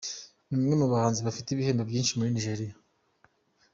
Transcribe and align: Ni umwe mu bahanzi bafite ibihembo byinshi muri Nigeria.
Ni 0.49 0.55
umwe 0.59 0.73
mu 0.81 0.87
bahanzi 0.93 1.19
bafite 1.27 1.47
ibihembo 1.51 1.83
byinshi 1.89 2.13
muri 2.17 2.33
Nigeria. 2.35 2.73